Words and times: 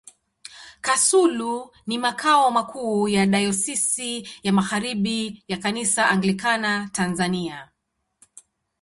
Kasulu 0.81 1.71
ni 1.87 1.97
makao 1.97 2.51
makuu 2.51 3.07
ya 3.07 3.25
Dayosisi 3.27 4.27
ya 4.43 4.53
Magharibi 4.53 5.43
ya 5.47 5.57
Kanisa 5.57 6.09
Anglikana 6.09 6.89
Tanzania. 6.93 7.71